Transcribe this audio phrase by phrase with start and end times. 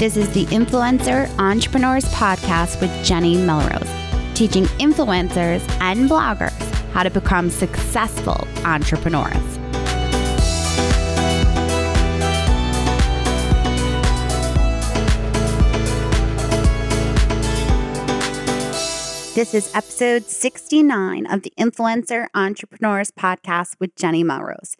[0.00, 3.86] This is the Influencer Entrepreneurs Podcast with Jenny Melrose,
[4.32, 6.58] teaching influencers and bloggers
[6.92, 9.58] how to become successful entrepreneurs.
[19.34, 24.78] This is episode 69 of the Influencer Entrepreneurs Podcast with Jenny Melrose.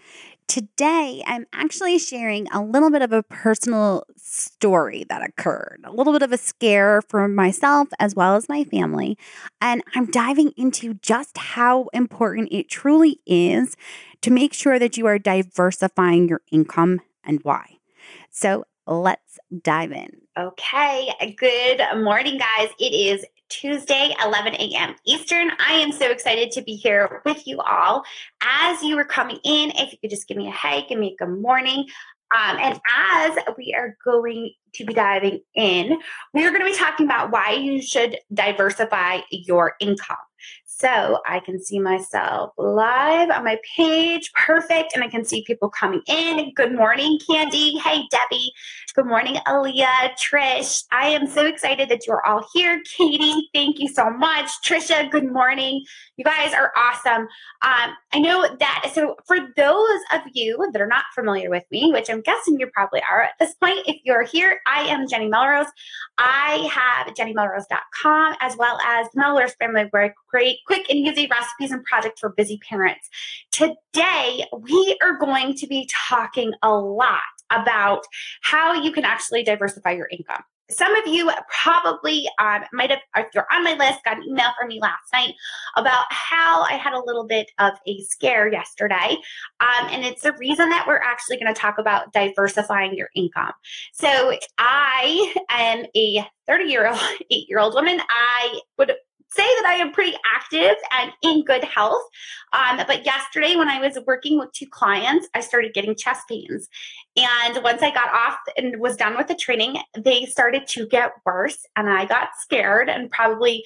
[0.48, 4.04] Today, I'm actually sharing a little bit of a personal
[4.40, 8.64] story that occurred, a little bit of a scare for myself as well as my
[8.64, 9.18] family.
[9.60, 13.76] And I'm diving into just how important it truly is
[14.22, 17.78] to make sure that you are diversifying your income and why.
[18.30, 20.10] So let's dive in.
[20.38, 22.70] Okay, good morning, guys.
[22.78, 24.95] It is Tuesday, 11 a.m.
[25.04, 25.50] Eastern.
[25.59, 28.04] I am so excited to be here with you all.
[28.40, 31.16] As you were coming in, if you could just give me a hey, give me
[31.18, 31.87] a good morning.
[32.32, 35.98] Um, and as we are going to be diving in,
[36.32, 40.16] we are going to be talking about why you should diversify your income.
[40.80, 44.32] So I can see myself live on my page.
[44.32, 44.95] Perfect.
[44.95, 46.54] And I can see people coming in.
[46.54, 47.76] Good morning, Candy.
[47.76, 48.50] Hey, Debbie.
[48.95, 50.84] Good morning, Aaliyah, Trish.
[50.90, 52.82] I am so excited that you're all here.
[52.96, 54.48] Katie, thank you so much.
[54.64, 55.84] Trisha, good morning.
[56.16, 57.28] You guys are awesome.
[57.62, 58.90] Um, I know that.
[58.92, 62.68] So, for those of you that are not familiar with me, which I'm guessing you
[62.74, 65.69] probably are at this point, if you're here, I am Jenny Melrose.
[66.19, 71.72] I have jennymelrose.com as well as Melrose Family, where I create quick and easy recipes
[71.72, 73.09] and projects for busy parents.
[73.50, 77.19] Today, we are going to be talking a lot
[77.50, 78.04] about
[78.43, 80.44] how you can actually diversify your income.
[80.71, 84.50] Some of you probably um, might have, if you're on my list, got an email
[84.56, 85.34] from me last night
[85.75, 89.17] about how I had a little bit of a scare yesterday.
[89.59, 93.50] Um, and it's the reason that we're actually going to talk about diversifying your income.
[93.93, 97.00] So I am a 30 year old,
[97.33, 98.00] eight year old woman.
[98.09, 98.93] I would
[99.33, 102.03] say that I am pretty active and in good health.
[102.53, 106.69] Um, but yesterday, when I was working with two clients, I started getting chest pains.
[107.17, 111.13] And once I got off and was done with the training, they started to get
[111.25, 111.59] worse.
[111.77, 113.65] And I got scared and probably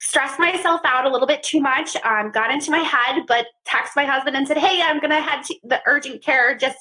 [0.00, 1.96] stressed myself out a little bit too much.
[2.04, 5.44] Um, got into my head, but texted my husband and said, Hey, I'm to head
[5.44, 6.56] to the urgent care.
[6.56, 6.76] Just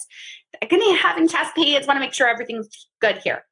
[0.69, 1.87] be having chest pains.
[1.87, 3.45] Want to make sure everything's good here.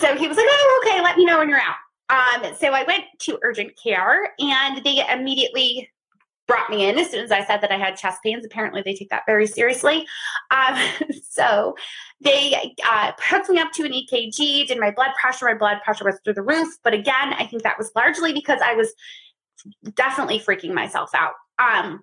[0.00, 1.00] So he was like, Oh, okay.
[1.02, 1.76] Let me know when you're out.
[2.08, 5.90] Um, so I went to urgent care and they immediately
[6.46, 8.44] brought me in as soon as I said that I had chest pains.
[8.44, 10.06] Apparently, they take that very seriously.
[10.50, 10.78] Um,
[11.28, 11.74] so
[12.20, 15.46] they uh, hooked me up to an EKG, did my blood pressure.
[15.46, 16.68] My blood pressure was through the roof.
[16.84, 18.92] But again, I think that was largely because I was
[19.94, 21.32] definitely freaking myself out.
[21.58, 22.02] Um,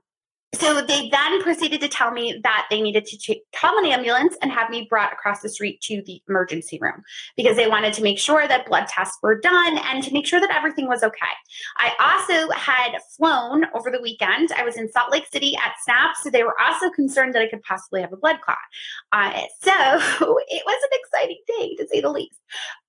[0.55, 4.51] so they then proceeded to tell me that they needed to call an ambulance and
[4.51, 7.01] have me brought across the street to the emergency room
[7.35, 10.39] because they wanted to make sure that blood tests were done and to make sure
[10.39, 11.15] that everything was okay.
[11.77, 14.51] I also had flown over the weekend.
[14.55, 17.49] I was in Salt Lake City at SNAP, so they were also concerned that I
[17.49, 18.57] could possibly have a blood clot.
[19.11, 19.31] Uh,
[19.61, 19.71] so
[20.47, 22.39] it was an exciting day to say the least.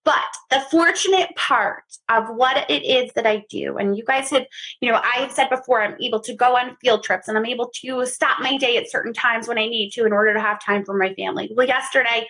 [0.05, 4.45] But the fortunate part of what it is that I do, and you guys have,
[4.81, 7.47] you know, I have said before, I'm able to go on field trips and I'm
[7.47, 10.41] able to stop my day at certain times when I need to in order to
[10.41, 11.51] have time for my family.
[11.55, 12.29] Well, yesterday,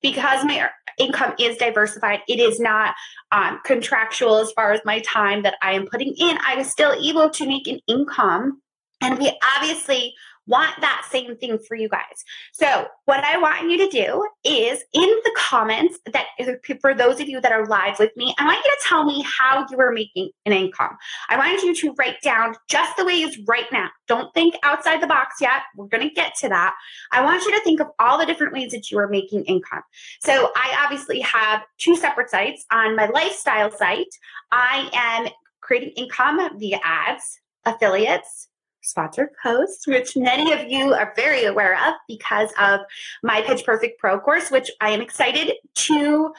[0.00, 2.94] because my income is diversified, it is not
[3.32, 6.38] um, contractual as far as my time that I am putting in.
[6.46, 8.62] I was still able to make an income.
[9.02, 10.14] And we obviously
[10.46, 12.24] want that same thing for you guys.
[12.52, 16.26] So, what I want you to do is in the comments that
[16.80, 19.22] for those of you that are live with me, I want you to tell me
[19.22, 20.96] how you are making an income.
[21.28, 23.88] I want you to write down just the way it's right now.
[24.08, 25.62] Don't think outside the box yet.
[25.76, 26.74] We're going to get to that.
[27.12, 29.82] I want you to think of all the different ways that you are making income.
[30.20, 32.64] So, I obviously have two separate sites.
[32.72, 34.14] On my lifestyle site,
[34.52, 38.49] I am creating income via ads, affiliates,
[38.82, 42.80] sponsored posts, which many of you are very aware of because of
[43.22, 46.32] my Pitch Perfect Pro course, which I am excited to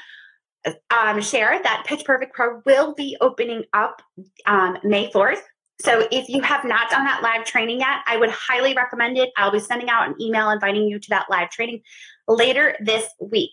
[0.89, 4.01] um, share that Pitch Perfect Pro will be opening up
[4.45, 5.41] um, May 4th.
[5.81, 9.31] So if you have not done that live training yet, I would highly recommend it.
[9.35, 11.81] I'll be sending out an email inviting you to that live training
[12.27, 13.51] later this week.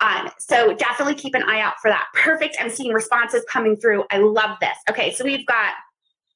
[0.00, 2.06] Um, so definitely keep an eye out for that.
[2.14, 2.56] Perfect.
[2.58, 4.04] I'm seeing responses coming through.
[4.10, 4.76] I love this.
[4.88, 5.74] Okay, so we've got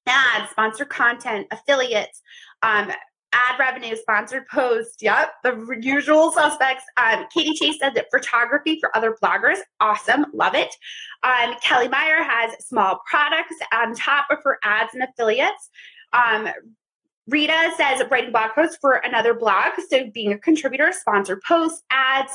[0.06, 2.22] ads, sponsored content, affiliates,
[2.62, 2.90] um,
[3.32, 5.02] ad revenue, sponsored posts.
[5.02, 6.84] Yep, the usual suspects.
[6.96, 10.74] Um, Katie Chase said that photography for other bloggers, awesome, love it.
[11.22, 15.70] Um, Kelly Meyer has small products on top of her ads and affiliates.
[16.12, 16.48] Um,
[17.26, 22.32] Rita says writing blog posts for another blog, so being a contributor, sponsored posts, ads.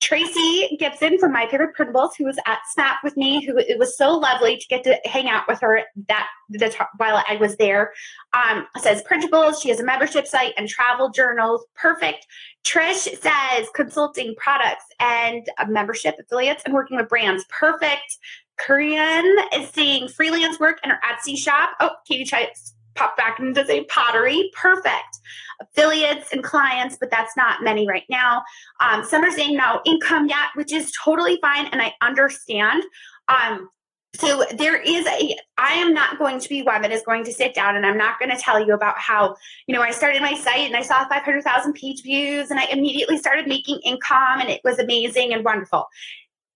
[0.00, 3.96] Tracy Gibson from My Favorite Printables, who was at Snap with me, who it was
[3.98, 7.92] so lovely to get to hang out with her that the while I was there.
[8.32, 9.62] Um, says Printables.
[9.62, 11.66] She has a membership site and travel journals.
[11.74, 12.26] Perfect.
[12.64, 17.44] Trish says consulting products and membership affiliates and working with brands.
[17.50, 18.18] Perfect.
[18.58, 21.70] Korean is seeing freelance work in her Etsy shop.
[21.80, 24.50] Oh, Katie Chase popped back into say pottery.
[24.54, 25.18] Perfect.
[25.60, 28.42] Affiliates and clients, but that's not many right now.
[28.80, 32.82] Um, some are saying no income yet, which is totally fine, and I understand.
[33.28, 33.68] Um,
[34.16, 37.32] so there is a i am not going to be one that is going to
[37.32, 39.36] sit down and i'm not going to tell you about how
[39.68, 43.16] you know i started my site and i saw 500000 page views and i immediately
[43.16, 45.86] started making income and it was amazing and wonderful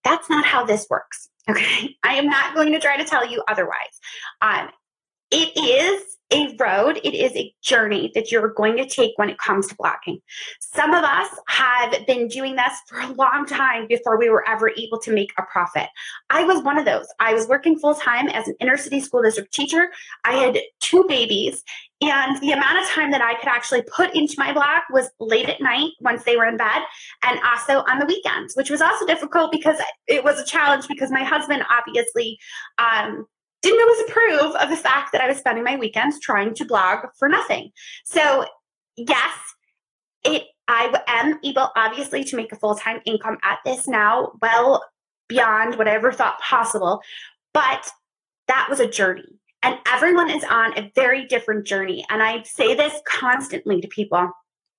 [0.02, 3.40] that's not how this works okay i am not going to try to tell you
[3.46, 4.00] otherwise
[4.42, 4.68] um,
[5.34, 9.38] it is a road, it is a journey that you're going to take when it
[9.38, 10.20] comes to blogging.
[10.60, 14.70] Some of us have been doing this for a long time before we were ever
[14.70, 15.88] able to make a profit.
[16.30, 17.06] I was one of those.
[17.20, 19.90] I was working full time as an inner city school district teacher.
[20.24, 21.62] I had two babies,
[22.00, 25.48] and the amount of time that I could actually put into my blog was late
[25.48, 26.82] at night once they were in bed,
[27.22, 29.76] and also on the weekends, which was also difficult because
[30.06, 32.38] it was a challenge because my husband obviously
[32.78, 33.26] um,
[33.64, 37.06] didn't always approve of the fact that I was spending my weekends trying to blog
[37.18, 37.70] for nothing.
[38.04, 38.46] So,
[38.96, 39.36] yes,
[40.24, 44.82] it I am able obviously to make a full-time income at this now, well
[45.28, 47.02] beyond what I ever thought possible.
[47.52, 47.90] But
[48.48, 49.40] that was a journey.
[49.62, 52.04] And everyone is on a very different journey.
[52.10, 54.30] And I say this constantly to people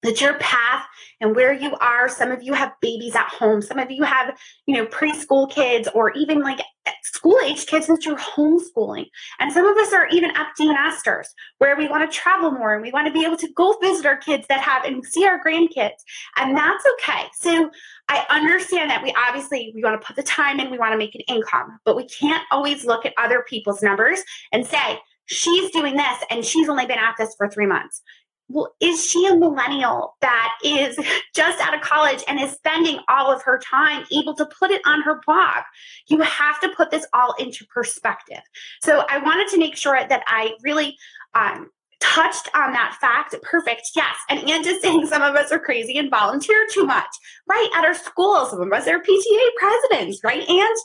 [0.06, 0.86] that your path
[1.22, 4.38] and where you are some of you have babies at home some of you have
[4.66, 6.60] you know preschool kids or even like
[7.04, 9.06] school age kids that you're homeschooling.
[9.40, 12.82] And some of us are even empty nesters where we want to travel more and
[12.82, 15.44] we want to be able to go visit our kids that have and see our
[15.44, 16.04] grandkids.
[16.38, 17.26] And that's okay.
[17.34, 17.70] So
[18.08, 20.98] i understand that we obviously we want to put the time in we want to
[20.98, 24.22] make an income but we can't always look at other people's numbers
[24.52, 28.04] and say she's doing this and she's only been at this for three months
[28.48, 30.98] well, is she a millennial that is
[31.36, 34.82] just out of college and is spending all of her time able to put it
[34.86, 35.64] on her blog?
[36.08, 38.42] You have to put this all into perspective.
[38.82, 40.98] So I wanted to make sure that I really
[41.34, 41.70] um,
[42.00, 43.36] touched on that fact.
[43.42, 43.90] Perfect.
[43.96, 44.16] Yes.
[44.30, 47.10] And Ann just saying some of us are crazy and volunteer too much,
[47.48, 47.70] right?
[47.76, 50.48] At our schools, some of us are PTA presidents, right?
[50.48, 50.78] And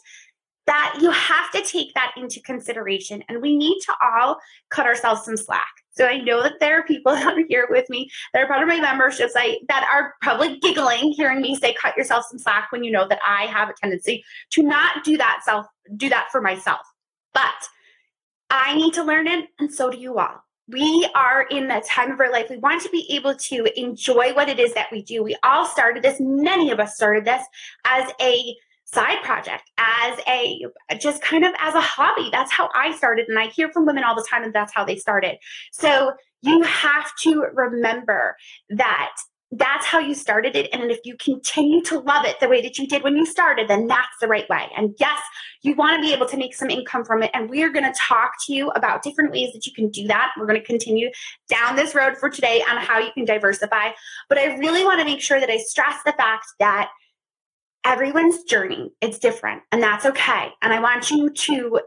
[0.67, 3.25] that you have to take that into consideration.
[3.29, 4.39] And we need to all
[4.71, 5.69] cut ourselves some slack.
[5.91, 8.69] So I know that there are people out here with me that are part of
[8.69, 12.85] my membership site that are probably giggling hearing me say cut yourself some slack when
[12.85, 15.67] you know that I have a tendency to not do that self
[15.97, 16.81] do that for myself.
[17.35, 17.69] But
[18.49, 20.45] I need to learn it and so do you all.
[20.69, 22.49] We are in that time of our life.
[22.49, 25.25] We want to be able to enjoy what it is that we do.
[25.25, 27.45] We all started this, many of us started this
[27.85, 28.55] as a
[28.93, 30.67] side project as a
[30.99, 32.29] just kind of as a hobby.
[32.33, 34.85] That's how i started and i hear from women all the time and that's how
[34.85, 35.37] they started.
[35.73, 38.37] So you have to remember
[38.71, 39.13] that
[39.53, 42.79] that's how you started it and if you continue to love it the way that
[42.79, 44.69] you did when you started then that's the right way.
[44.77, 45.21] And yes
[45.63, 47.95] you want to be able to make some income from it and we're going to
[47.99, 50.33] talk to you about different ways that you can do that.
[50.39, 51.11] We're going to continue
[51.49, 53.91] down this road for today on how you can diversify
[54.29, 56.91] but i really want to make sure that i stress the fact that
[57.85, 58.93] everyone's journey.
[59.01, 60.49] Is different and that's okay.
[60.63, 61.81] And i want you to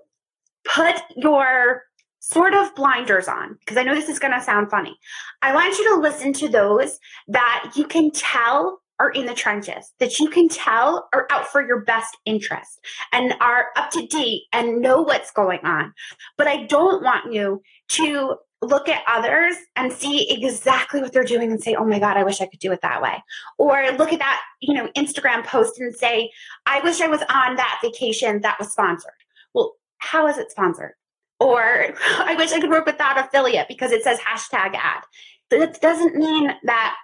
[0.66, 1.84] put your
[2.20, 4.98] sort of blinders on because i know this is going to sound funny.
[5.42, 9.92] I want you to listen to those that you can tell are in the trenches
[10.00, 12.80] that you can tell are out for your best interest
[13.12, 15.94] and are up to date and know what's going on.
[16.38, 21.52] But i don't want you to look at others and see exactly what they're doing
[21.52, 23.24] and say, oh my God, I wish I could do it that way.
[23.58, 26.32] Or look at that, you know, Instagram post and say,
[26.66, 29.12] I wish I was on that vacation that was sponsored.
[29.54, 30.94] Well, how is it sponsored?
[31.40, 35.04] Or I wish I could work with that affiliate because it says hashtag ad.
[35.50, 36.96] That doesn't mean that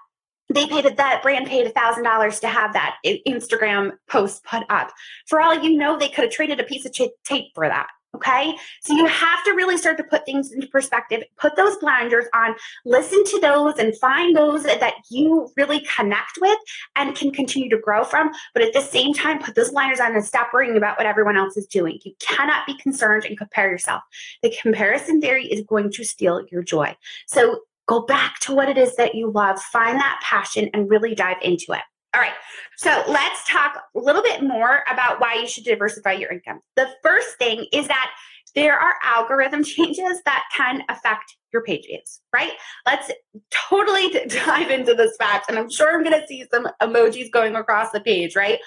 [0.51, 4.91] they paid that brand paid a thousand dollars to have that Instagram post put up.
[5.27, 7.87] For all you know, they could have traded a piece of tape for that.
[8.15, 8.55] Okay.
[8.81, 12.55] So you have to really start to put things into perspective, put those blinders on,
[12.83, 16.57] listen to those and find those that you really connect with
[16.95, 18.31] and can continue to grow from.
[18.53, 21.37] But at the same time, put those blinders on and stop worrying about what everyone
[21.37, 21.99] else is doing.
[22.03, 24.01] You cannot be concerned and compare yourself.
[24.41, 26.97] The comparison theory is going to steal your joy.
[27.27, 31.13] So go back to what it is that you love, find that passion and really
[31.13, 31.81] dive into it.
[32.13, 32.33] All right.
[32.77, 36.59] So let's talk a little bit more about why you should diversify your income.
[36.75, 38.11] The first thing is that
[38.55, 42.53] there are algorithm changes that can affect your page views, right?
[42.85, 43.11] Let's
[43.51, 45.49] totally dive into this fact.
[45.49, 48.59] And I'm sure I'm going to see some emojis going across the page, right?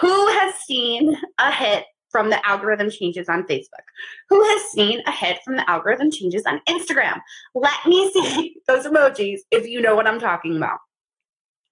[0.00, 3.84] Who has seen a hit from the algorithm changes on Facebook?
[4.28, 7.20] Who has seen a hit from the algorithm changes on Instagram?
[7.54, 10.78] Let me see those emojis if you know what I'm talking about.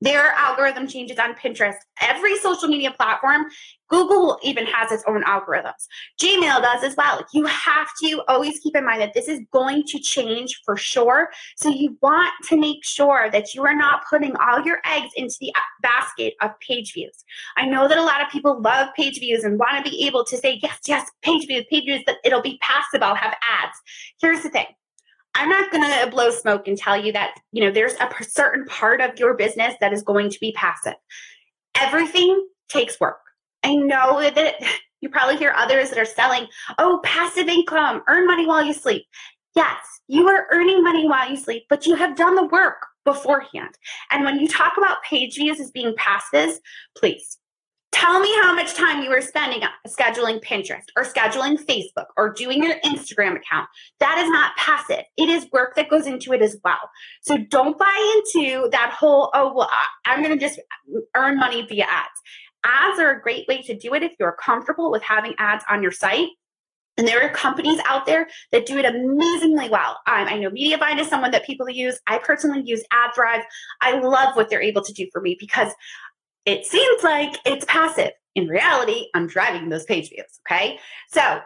[0.04, 1.76] There are algorithm changes on Pinterest.
[2.02, 3.46] Every social media platform,
[3.88, 5.86] Google even has its own algorithms.
[6.20, 7.24] Gmail does as well.
[7.32, 11.30] You have to always keep in mind that this is going to change for sure.
[11.56, 15.36] So you want to make sure that you are not putting all your eggs into
[15.40, 17.24] the basket of page views.
[17.56, 20.26] I know that a lot of people love page views and want to be able
[20.26, 23.02] to say, yes, yes, page views, page views, but it'll be passive.
[23.02, 23.80] I'll have ads.
[24.20, 24.66] Here's the thing
[25.34, 28.64] I'm not going to blow smoke and tell you that, you know, there's a certain
[28.66, 30.94] part of your business that is going to be passive.
[31.74, 33.18] Everything takes work.
[33.62, 34.54] I know that
[35.00, 36.46] you probably hear others that are selling,
[36.78, 39.04] oh, passive income, earn money while you sleep.
[39.54, 43.76] Yes, you are earning money while you sleep, but you have done the work beforehand.
[44.10, 46.58] And when you talk about page views as being passive,
[46.96, 47.38] please
[47.94, 52.60] Tell me how much time you were spending scheduling Pinterest or scheduling Facebook or doing
[52.60, 53.68] your Instagram account.
[54.00, 55.04] That is not passive.
[55.16, 56.90] It is work that goes into it as well.
[57.22, 59.70] So don't buy into that whole, oh, well,
[60.06, 60.58] I'm going to just
[61.14, 62.20] earn money via ads.
[62.64, 65.80] Ads are a great way to do it if you're comfortable with having ads on
[65.80, 66.30] your site.
[66.96, 70.00] And there are companies out there that do it amazingly well.
[70.08, 72.00] Um, I know Mediavine is someone that people use.
[72.08, 73.42] I personally use AdThrive.
[73.80, 75.72] I love what they're able to do for me because
[76.46, 78.10] it seems like it's passive.
[78.34, 80.40] In reality, I'm driving those page views.
[80.46, 80.78] Okay.
[81.08, 81.40] So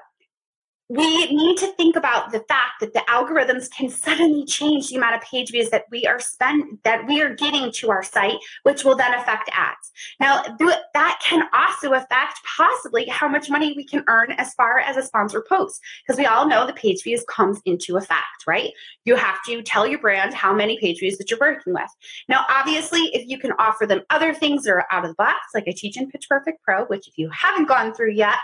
[0.89, 5.17] we need to think about the fact that the algorithms can suddenly change the amount
[5.17, 8.85] of page views that we are spend that we are getting to our site which
[8.85, 9.93] will then affect ads.
[10.19, 14.79] Now th- that can also affect possibly how much money we can earn as far
[14.79, 18.71] as a sponsor post because we all know the page views comes into effect right?
[19.05, 21.91] You have to tell your brand how many page views that you're working with.
[22.29, 25.39] Now obviously if you can offer them other things that are out of the box
[25.55, 28.37] like i teach in pitch perfect pro which if you haven't gone through yet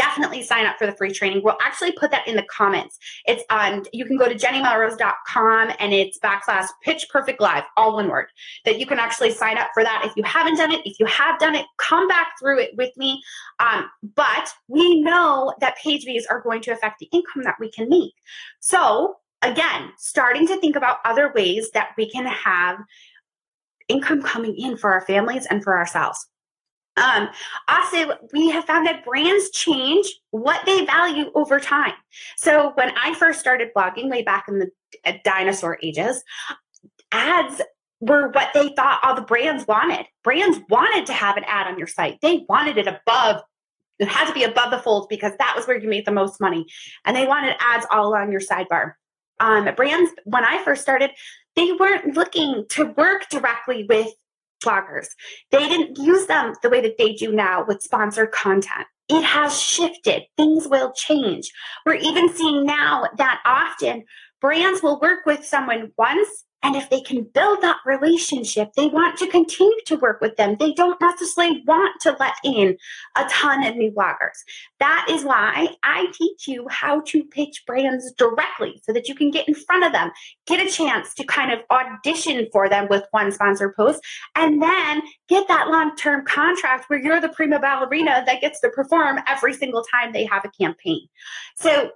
[0.00, 1.42] definitely sign up for the free training.
[1.44, 2.98] We'll actually put that in the comments.
[3.26, 8.08] It's on, you can go to jennymelrose.com and it's backslash pitch perfect live, all one
[8.08, 8.28] word,
[8.64, 10.02] that you can actually sign up for that.
[10.06, 12.96] If you haven't done it, if you have done it, come back through it with
[12.96, 13.22] me.
[13.58, 17.70] Um, but we know that page views are going to affect the income that we
[17.70, 18.14] can make.
[18.60, 22.78] So again, starting to think about other ways that we can have
[23.88, 26.26] income coming in for our families and for ourselves.
[27.00, 27.28] Um,
[27.68, 31.94] also, we have found that brands change what they value over time.
[32.36, 34.70] So when I first started blogging way back in the
[35.04, 36.22] uh, dinosaur ages,
[37.10, 37.60] ads
[38.00, 40.06] were what they thought all the brands wanted.
[40.22, 42.20] Brands wanted to have an ad on your site.
[42.20, 43.42] They wanted it above
[44.00, 46.40] it had to be above the fold because that was where you made the most
[46.40, 46.64] money.
[47.04, 48.94] And they wanted ads all on your sidebar.
[49.40, 51.10] Um, brands, when I first started,
[51.54, 54.08] they weren't looking to work directly with
[54.64, 55.08] bloggers.
[55.50, 58.86] They didn't use them the way that they do now with sponsored content.
[59.08, 60.22] It has shifted.
[60.36, 61.50] Things will change.
[61.84, 64.04] We're even seeing now that often
[64.40, 69.18] brands will work with someone once and if they can build that relationship, they want
[69.18, 70.56] to continue to work with them.
[70.58, 72.76] They don't necessarily want to let in
[73.16, 74.38] a ton of new bloggers.
[74.78, 79.30] That is why I teach you how to pitch brands directly so that you can
[79.30, 80.10] get in front of them,
[80.46, 84.02] get a chance to kind of audition for them with one sponsor post,
[84.34, 88.68] and then get that long term contract where you're the prima ballerina that gets to
[88.68, 91.06] perform every single time they have a campaign.
[91.56, 91.90] So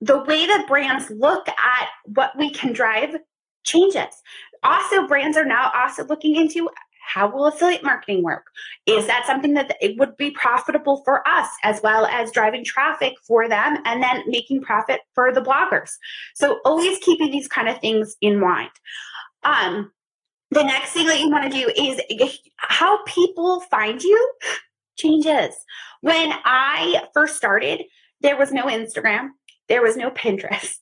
[0.00, 3.16] the way that brands look at what we can drive
[3.68, 4.22] changes.
[4.64, 6.68] Also, brands are now also looking into
[7.08, 8.44] how will affiliate marketing work?
[8.86, 13.14] Is that something that it would be profitable for us as well as driving traffic
[13.26, 15.92] for them and then making profit for the bloggers?
[16.34, 18.70] So always keeping these kind of things in mind.
[19.42, 19.90] Um,
[20.50, 22.00] the next thing that you want to do is
[22.56, 24.32] how people find you
[24.96, 25.54] changes.
[26.02, 27.84] When I first started,
[28.20, 29.30] there was no Instagram,
[29.68, 30.78] there was no Pinterest,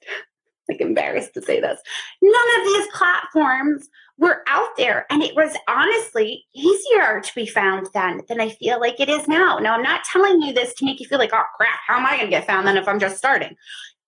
[0.68, 1.80] like embarrassed to say this.
[2.22, 5.06] None of these platforms were out there.
[5.10, 9.28] And it was honestly easier to be found then than I feel like it is
[9.28, 9.58] now.
[9.58, 12.06] Now, I'm not telling you this to make you feel like, oh crap, how am
[12.06, 13.56] I going to get found then if I'm just starting?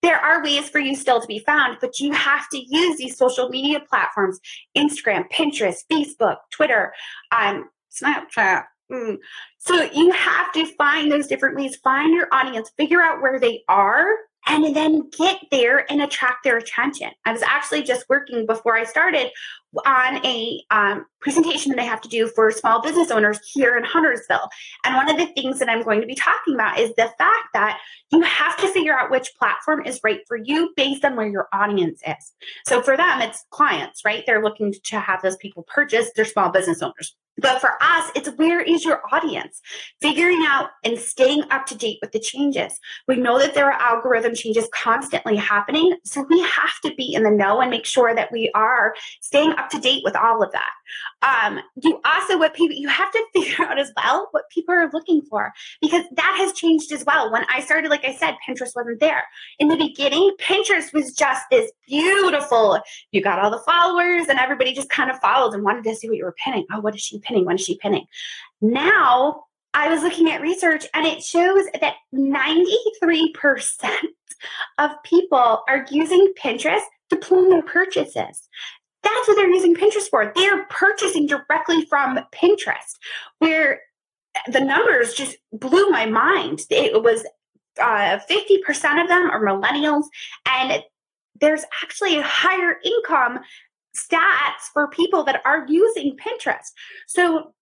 [0.01, 3.19] There are ways for you still to be found, but you have to use these
[3.19, 4.39] social media platforms
[4.77, 6.93] Instagram, Pinterest, Facebook, Twitter,
[7.33, 8.65] um, Snapchat.
[8.91, 9.19] Mm.
[9.59, 13.65] So you have to find those different ways, find your audience, figure out where they
[13.69, 14.07] are
[14.47, 17.11] and then get there and attract their attention.
[17.25, 19.31] I was actually just working before I started
[19.85, 23.85] on a um, presentation that I have to do for small business owners here in
[23.85, 24.49] Huntersville.
[24.85, 27.49] And one of the things that I'm going to be talking about is the fact
[27.53, 27.79] that
[28.11, 31.49] you have to figure out which platform is right for you based on where your
[31.53, 32.33] audience is.
[32.65, 34.25] So for them, it's clients, right?
[34.27, 37.15] They're looking to have those people purchase, they're small business owners.
[37.39, 39.61] But for us, it's where is your audience?
[40.01, 42.79] Figuring out and staying up to date with the changes.
[43.07, 45.97] We know that there are algorithm changes constantly happening.
[46.05, 49.53] So we have to be in the know and make sure that we are staying
[49.53, 50.71] up to date with all of that.
[51.23, 54.91] Um, you also, what people, you have to figure out as well what people are
[54.93, 57.31] looking for because that has changed as well.
[57.33, 59.25] When I started, like I said, Pinterest wasn't there.
[59.59, 62.81] In the beginning, Pinterest was just this beautiful,
[63.13, 66.09] you got all the followers and everybody just kind of followed and wanted to see
[66.09, 66.65] what you were pinning.
[66.73, 67.28] Oh, what is she pinning?
[67.31, 68.07] When is she pinning?
[68.61, 69.45] Now,
[69.75, 73.91] I was looking at research and it shows that 93%
[74.79, 76.81] of people are using Pinterest
[77.11, 78.49] to plan their purchases.
[79.03, 80.33] That's what they're using Pinterest for.
[80.35, 82.97] They're purchasing directly from Pinterest,
[83.39, 83.81] where
[84.47, 86.61] the numbers just blew my mind.
[86.71, 87.25] It was
[87.81, 90.05] uh, 50% of them are millennials,
[90.47, 90.83] and
[91.41, 93.41] there's actually a higher income
[93.99, 96.73] stats for people that are using Pinterest.
[97.07, 97.53] So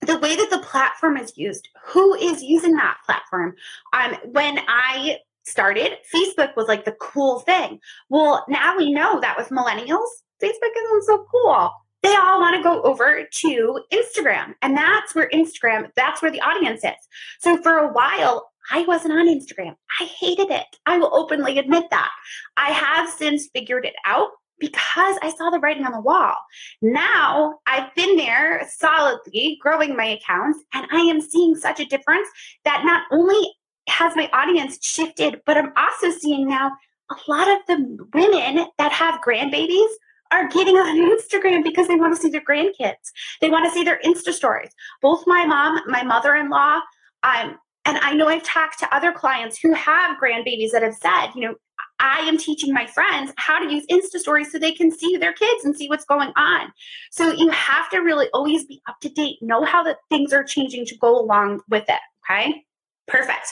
[0.00, 3.54] the way that the platform is used, who is using that platform?
[3.92, 7.80] Um, when I started, Facebook was like the cool thing.
[8.08, 10.08] Well, now we know that with millennials,
[10.42, 11.72] Facebook isn't so cool.
[12.02, 16.40] They all want to go over to Instagram, and that's where Instagram, that's where the
[16.40, 16.92] audience is.
[17.40, 19.74] So for a while, I wasn't on Instagram.
[20.00, 20.66] I hated it.
[20.86, 22.10] I will openly admit that.
[22.56, 24.28] I have since figured it out
[24.60, 26.34] because I saw the writing on the wall.
[26.82, 32.28] Now I've been there solidly growing my accounts, and I am seeing such a difference
[32.64, 33.52] that not only
[33.88, 36.72] has my audience shifted, but I'm also seeing now
[37.10, 39.88] a lot of the women that have grandbabies
[40.30, 43.12] are getting on Instagram because they want to see their grandkids.
[43.40, 44.70] They want to see their Insta stories.
[45.00, 46.80] Both my mom, my mother in law,
[47.22, 51.28] um, and I know I've talked to other clients who have grandbabies that have said,
[51.34, 51.54] you know,
[52.00, 55.32] I am teaching my friends how to use Insta stories so they can see their
[55.32, 56.72] kids and see what's going on.
[57.10, 60.44] So you have to really always be up to date, know how the things are
[60.44, 62.00] changing to go along with it.
[62.30, 62.64] Okay.
[63.08, 63.48] Perfect.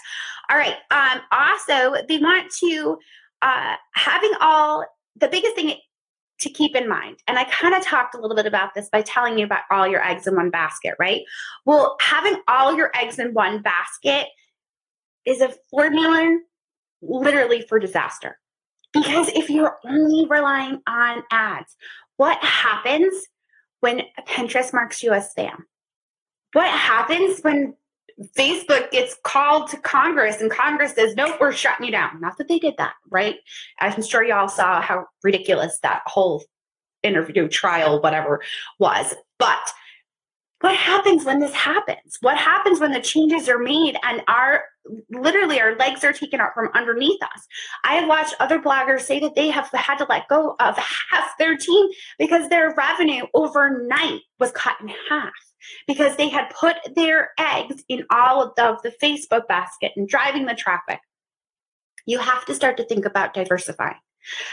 [0.50, 0.76] All right.
[0.90, 2.98] Um, also, they want to
[3.42, 4.84] uh, having all
[5.16, 5.74] the biggest thing
[6.38, 9.00] to keep in mind, and I kind of talked a little bit about this by
[9.00, 11.22] telling you about all your eggs in one basket, right?
[11.64, 14.26] Well, having all your eggs in one basket
[15.24, 16.38] is a formula
[17.02, 18.38] literally for disaster.
[18.92, 21.76] Because if you're only relying on ads,
[22.16, 23.14] what happens
[23.80, 25.56] when Pinterest marks you as spam?
[26.52, 27.74] What happens when
[28.38, 32.20] Facebook gets called to Congress and Congress says, nope, we're shutting you down?
[32.20, 33.36] Not that they did that, right?
[33.80, 36.42] I'm sure y'all saw how ridiculous that whole
[37.02, 38.42] interview, trial, whatever
[38.78, 39.14] was.
[39.38, 39.70] But
[40.60, 42.16] what happens when this happens?
[42.22, 44.64] What happens when the changes are made and our
[45.10, 47.46] literally our legs are taken out from underneath us?
[47.84, 50.78] I have watched other bloggers say that they have had to let go of
[51.10, 51.88] half their team
[52.18, 55.32] because their revenue overnight was cut in half
[55.86, 60.54] because they had put their eggs in all of the, Facebook basket and driving the
[60.54, 61.00] traffic.
[62.06, 63.98] You have to start to think about diversifying.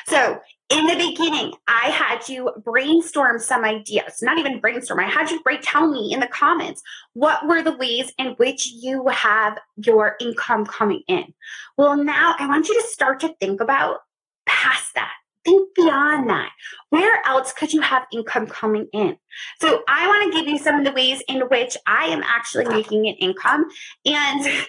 [0.08, 0.40] So,
[0.74, 5.00] in the beginning, I had you brainstorm some ideas, not even brainstorm.
[5.00, 6.82] I had you break, tell me in the comments
[7.14, 11.34] what were the ways in which you have your income coming in.
[11.78, 14.00] Well, now I want you to start to think about
[14.46, 15.12] past that.
[15.46, 16.52] Think beyond that.
[16.90, 19.18] Where else could you have income coming in?
[19.60, 22.66] So, I want to give you some of the ways in which I am actually
[22.66, 23.66] making an income.
[24.06, 24.66] And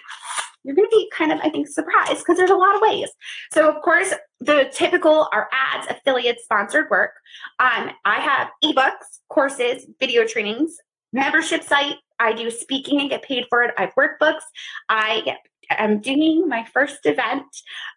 [0.65, 3.09] you're going to be kind of, I think, surprised because there's a lot of ways.
[3.51, 7.11] So, of course, the typical are ads, affiliate, sponsored work.
[7.59, 10.75] Um, I have ebooks, courses, video trainings,
[11.13, 11.97] membership site.
[12.19, 13.73] I do speaking and get paid for it.
[13.77, 14.41] I have workbooks.
[14.89, 15.37] I get
[15.71, 17.43] I'm doing my first event.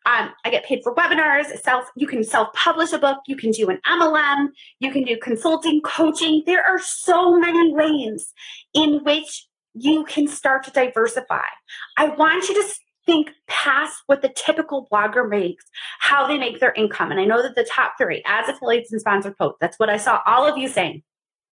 [0.06, 1.46] Um, I get paid for webinars.
[1.60, 3.18] Self, you can self-publish a book.
[3.26, 4.48] You can do an MLM.
[4.80, 6.42] You can do consulting, coaching.
[6.46, 8.32] There are so many ways
[8.74, 9.47] in which
[9.80, 11.44] you can start to diversify.
[11.96, 12.68] I want you to
[13.06, 15.64] think past what the typical blogger makes,
[16.00, 17.10] how they make their income.
[17.10, 19.96] And I know that the top three, as affiliates, and sponsored posts, that's what I
[19.96, 21.02] saw all of you saying.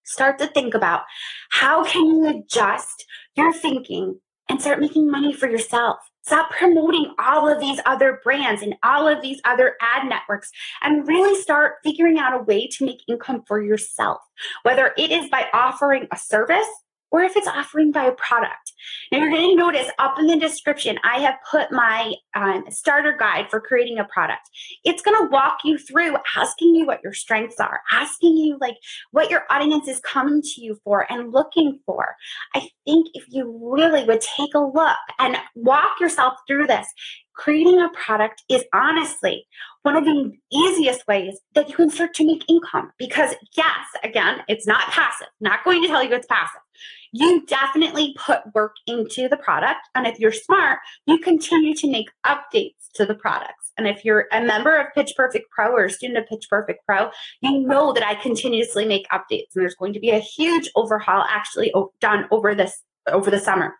[0.05, 1.03] Start to think about
[1.51, 5.99] how can you adjust your thinking and start making money for yourself.
[6.23, 10.51] Stop promoting all of these other brands and all of these other ad networks
[10.83, 14.19] and really start figuring out a way to make income for yourself,
[14.63, 16.67] whether it is by offering a service
[17.11, 18.73] or if it's offering by a product.
[19.11, 23.17] Now you're going to notice up in the description, I have put my um, starter
[23.19, 24.49] guide for creating a product.
[24.85, 28.77] It's going to walk you through asking you what your strengths are, asking you like
[29.13, 32.17] what your audience is coming to you for and looking for.
[32.55, 36.87] I think if you really would take a look and walk yourself through this,
[37.35, 39.47] creating a product is honestly
[39.83, 42.91] one of the easiest ways that you can start to make income.
[42.99, 45.29] Because, yes, again, it's not passive.
[45.41, 46.61] Not going to tell you it's passive.
[47.13, 49.81] You definitely put work into the product.
[49.95, 53.73] And if you're smart, you continue to make updates to the products.
[53.79, 56.85] And if you're a member of Pitch Perfect Pro or a student of Pitch Perfect
[56.87, 59.55] Pro, you know that I continuously make updates.
[59.55, 63.75] And there's going to be a huge overhaul actually done over this over the summer.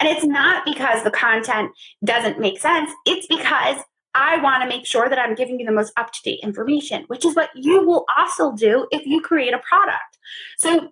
[0.00, 1.70] And it's not because the content
[2.04, 3.78] doesn't make sense, it's because
[4.14, 7.04] I want to make sure that I'm giving you the most up to date information,
[7.08, 10.18] which is what you will also do if you create a product.
[10.58, 10.90] So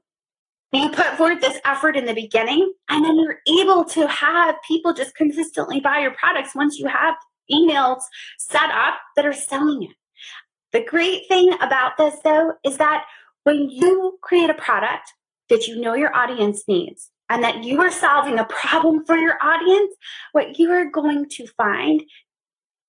[0.83, 4.93] you put forth this effort in the beginning, and then you're able to have people
[4.93, 7.15] just consistently buy your products once you have
[7.53, 8.03] emails
[8.39, 9.97] set up that are selling it.
[10.73, 13.05] The great thing about this, though, is that
[13.45, 15.13] when you create a product
[15.51, 19.37] that you know your audience needs, and that you are solving a problem for your
[19.43, 19.95] audience,
[20.33, 22.03] what you are going to find,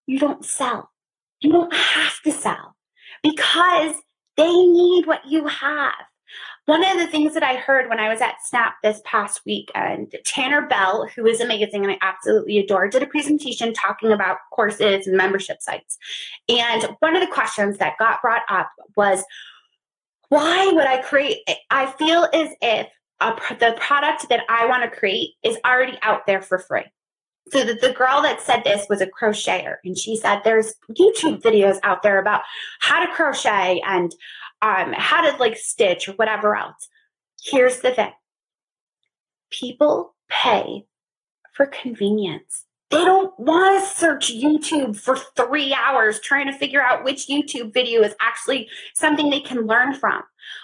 [0.08, 0.92] you don't sell.
[1.40, 2.76] You don't have to sell
[3.24, 3.96] because
[4.38, 5.94] they need what you have.
[6.66, 9.70] One of the things that I heard when I was at Snap this past week,
[9.76, 14.38] and Tanner Bell, who is amazing and I absolutely adore, did a presentation talking about
[14.52, 16.00] courses and membership sites.
[16.50, 19.24] And one of the questions that got brought up was,
[20.30, 21.48] why would I create?
[21.70, 22.88] I feel as if
[23.20, 26.86] a, the product that I want to create is already out there for free.
[27.50, 31.44] So the, the girl that said this was a crocheter, and she said there's YouTube
[31.44, 32.42] videos out there about
[32.80, 34.16] how to crochet and
[34.66, 36.90] um, how to like stitch or whatever else.
[37.44, 38.14] Here's the thing:
[39.52, 40.88] people pay
[41.54, 42.66] for convenience.
[42.92, 47.74] They don't want to search YouTube for three hours trying to figure out which YouTube
[47.74, 50.22] video is actually something they can learn from.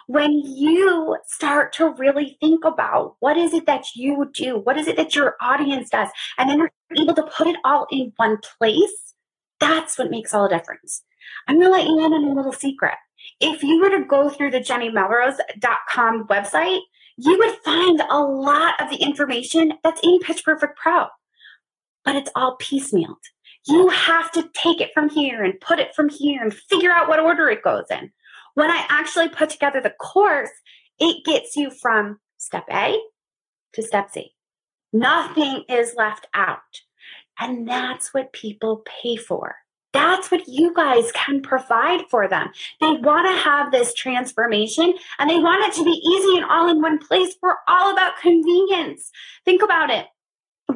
[0.07, 4.87] When you start to really think about what is it that you do, what is
[4.87, 8.37] it that your audience does, and then you're able to put it all in one
[8.59, 9.13] place,
[9.59, 11.03] that's what makes all the difference.
[11.47, 12.95] I'm going to let you in on a little secret.
[13.41, 16.79] If you were to go through the jennymelrose.com website,
[17.17, 21.07] you would find a lot of the information that's in Pitch Perfect Pro
[22.03, 23.23] but it's all piecemealed.
[23.67, 27.07] You have to take it from here and put it from here and figure out
[27.07, 28.11] what order it goes in.
[28.55, 30.49] When I actually put together the course,
[30.99, 32.99] it gets you from step A
[33.73, 34.31] to step Z.
[34.91, 36.59] Nothing is left out.
[37.39, 39.55] And that's what people pay for.
[39.93, 42.49] That's what you guys can provide for them.
[42.79, 46.69] They want to have this transformation and they want it to be easy and all
[46.69, 47.35] in one place.
[47.41, 49.11] We're all about convenience.
[49.45, 50.07] Think about it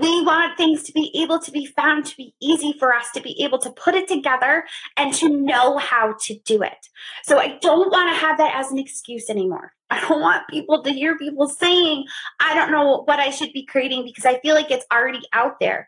[0.01, 3.21] we want things to be able to be found to be easy for us to
[3.21, 4.65] be able to put it together
[4.97, 6.89] and to know how to do it.
[7.23, 9.73] So I don't want to have that as an excuse anymore.
[9.89, 12.05] I don't want people to hear people saying,
[12.39, 15.59] I don't know what I should be creating because I feel like it's already out
[15.59, 15.87] there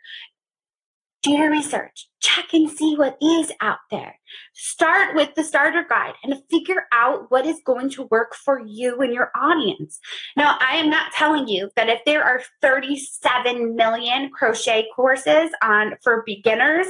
[1.27, 4.19] do your research, check and see what is out there.
[4.53, 8.99] Start with the starter guide and figure out what is going to work for you
[9.01, 9.99] and your audience.
[10.35, 15.95] Now, I am not telling you that if there are 37 million crochet courses on
[16.03, 16.87] for beginners,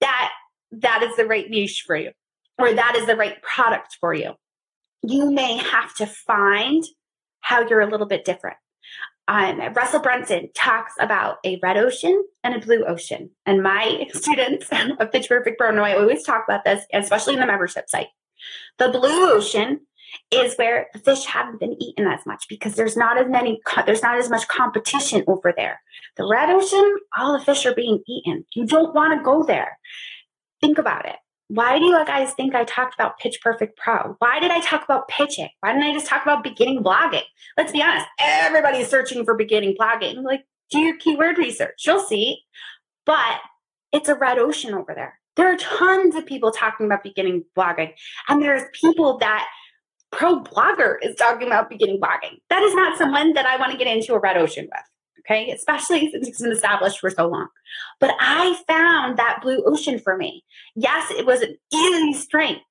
[0.00, 0.30] that
[0.72, 2.10] that is the right niche for you
[2.58, 4.32] or that is the right product for you.
[5.02, 6.84] You may have to find
[7.40, 8.58] how you're a little bit different
[9.30, 13.30] um, Russell Brunson talks about a red ocean and a blue ocean.
[13.46, 17.88] And my students of Pitch Perfect I always talk about this, especially in the membership
[17.88, 18.08] site.
[18.78, 19.82] The blue ocean
[20.32, 24.02] is where the fish haven't been eaten as much because there's not as many there's
[24.02, 25.80] not as much competition over there.
[26.16, 28.44] The red ocean, all the fish are being eaten.
[28.56, 29.78] You don't want to go there.
[30.60, 31.16] Think about it
[31.50, 34.14] why do you guys think I talked about Pitch Perfect Pro?
[34.20, 35.48] Why did I talk about pitching?
[35.60, 37.24] Why didn't I just talk about beginning blogging?
[37.56, 40.22] Let's be honest, everybody's searching for beginning blogging.
[40.22, 42.42] Like, do your keyword research, you'll see.
[43.04, 43.40] But
[43.92, 45.18] it's a red ocean over there.
[45.34, 47.94] There are tons of people talking about beginning blogging,
[48.28, 49.48] and there's people that
[50.14, 52.38] ProBlogger is talking about beginning blogging.
[52.48, 54.84] That is not someone that I want to get into a red ocean with
[55.20, 55.50] okay?
[55.50, 57.48] Especially since it's been established for so long.
[57.98, 60.44] But I found that blue ocean for me.
[60.74, 62.62] Yes, it was an easy strength.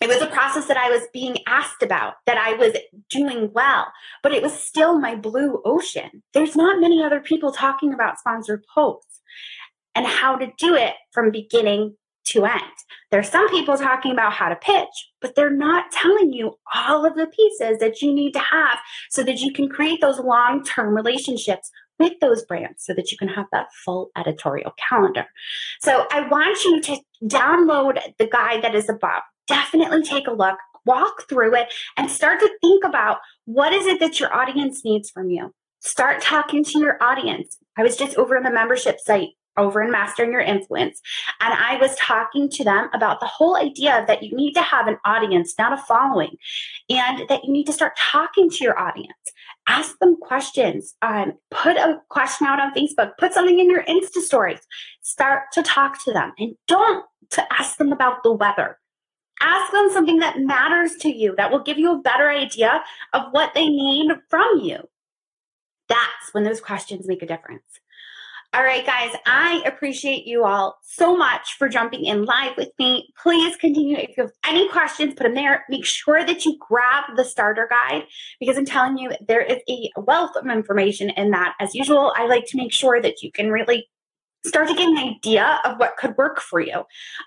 [0.00, 2.76] It was a process that I was being asked about, that I was
[3.08, 3.90] doing well,
[4.22, 6.22] but it was still my blue ocean.
[6.34, 9.20] There's not many other people talking about sponsored posts
[9.94, 11.96] and how to do it from beginning
[12.26, 12.62] to end.
[13.10, 17.14] There's some people talking about how to pitch, but they're not telling you all of
[17.14, 18.78] the pieces that you need to have
[19.10, 23.18] so that you can create those long term relationships with those brands so that you
[23.18, 25.26] can have that full editorial calendar.
[25.80, 29.22] So I want you to download the guide that is above.
[29.46, 34.00] Definitely take a look, walk through it, and start to think about what is it
[34.00, 35.54] that your audience needs from you.
[35.80, 37.58] Start talking to your audience.
[37.78, 41.00] I was just over in the membership site over in Mastering Your Influence.
[41.40, 44.86] And I was talking to them about the whole idea that you need to have
[44.86, 46.36] an audience, not a following,
[46.88, 49.12] and that you need to start talking to your audience.
[49.68, 50.94] Ask them questions.
[51.02, 53.12] Um, put a question out on Facebook.
[53.18, 54.60] Put something in your Insta stories.
[55.02, 58.78] Start to talk to them and don't to ask them about the weather.
[59.40, 63.24] Ask them something that matters to you that will give you a better idea of
[63.32, 64.78] what they need from you.
[65.88, 67.62] That's when those questions make a difference.
[68.56, 73.06] All right, guys, I appreciate you all so much for jumping in live with me.
[73.22, 73.98] Please continue.
[73.98, 75.66] If you have any questions, put them there.
[75.68, 78.04] Make sure that you grab the starter guide
[78.40, 81.52] because I'm telling you, there is a wealth of information in that.
[81.60, 83.90] As usual, I like to make sure that you can really
[84.46, 86.76] start to get an idea of what could work for you.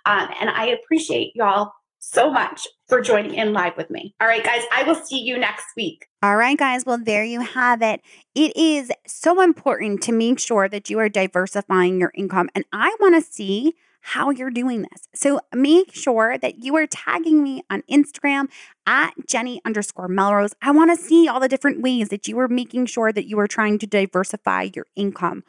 [0.07, 4.15] Um, and I appreciate y'all so much for joining in live with me.
[4.19, 6.07] All right, guys, I will see you next week.
[6.23, 6.85] All right, guys.
[6.85, 8.01] Well, there you have it.
[8.33, 12.49] It is so important to make sure that you are diversifying your income.
[12.55, 15.07] And I want to see how you're doing this.
[15.13, 18.47] So make sure that you are tagging me on Instagram
[18.85, 20.53] at Jenny underscore Melrose.
[20.61, 23.39] I want to see all the different ways that you are making sure that you
[23.39, 25.43] are trying to diversify your income.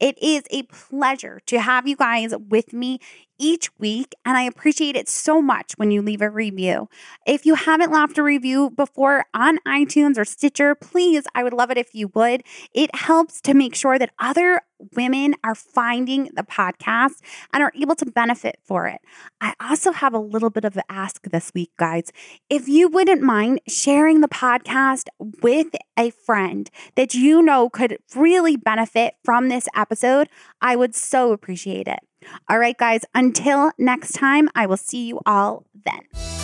[0.00, 2.98] It is a pleasure to have you guys with me
[3.38, 6.88] each week, and I appreciate it so much when you leave a review.
[7.26, 11.70] If you haven't left a review before on iTunes or Stitcher, please, I would love
[11.70, 12.42] it if you would.
[12.72, 14.62] It helps to make sure that other
[14.94, 17.20] women are finding the podcast
[17.52, 19.00] and are able to benefit for it.
[19.40, 22.12] I also have a little bit of an ask this week, guys.
[22.50, 25.08] If you wouldn't mind sharing the podcast
[25.42, 30.28] with a friend that you know could really benefit from this episode,
[30.60, 31.98] I would so appreciate it.
[32.48, 36.35] All right, guys, until next time, I will see you all then.